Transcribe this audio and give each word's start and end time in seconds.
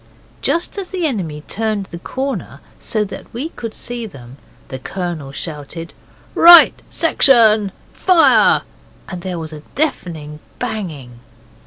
Just 0.41 0.79
as 0.79 0.89
the 0.89 1.05
enemy 1.05 1.41
turned 1.47 1.85
the 1.85 1.99
corner 1.99 2.59
so 2.79 3.03
that 3.05 3.31
we 3.31 3.49
could 3.49 3.75
see 3.75 4.07
them, 4.07 4.37
the 4.69 4.79
Colonel 4.79 5.31
shouted 5.31 5.93
'Right 6.33 6.81
section, 6.89 7.71
fire!' 7.93 8.63
and 9.09 9.21
there 9.21 9.37
was 9.37 9.53
a 9.53 9.59
deafening 9.75 10.39
banging. 10.57 11.19